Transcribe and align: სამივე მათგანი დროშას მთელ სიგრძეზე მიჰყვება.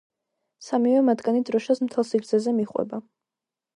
სამივე 0.67 1.03
მათგანი 1.09 1.43
დროშას 1.49 1.83
მთელ 1.89 2.07
სიგრძეზე 2.13 2.57
მიჰყვება. 2.61 3.05